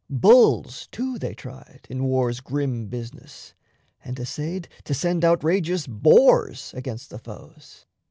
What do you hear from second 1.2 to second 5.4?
tried In war's grim business; and essayed to send